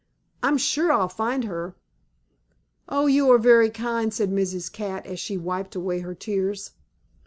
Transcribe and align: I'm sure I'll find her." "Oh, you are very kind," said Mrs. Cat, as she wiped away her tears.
I'm 0.41 0.57
sure 0.57 0.91
I'll 0.91 1.07
find 1.09 1.43
her." 1.43 1.75
"Oh, 2.89 3.05
you 3.05 3.31
are 3.31 3.37
very 3.37 3.69
kind," 3.69 4.11
said 4.11 4.31
Mrs. 4.31 4.71
Cat, 4.71 5.05
as 5.05 5.19
she 5.19 5.37
wiped 5.37 5.75
away 5.75 5.99
her 5.99 6.15
tears. 6.15 6.71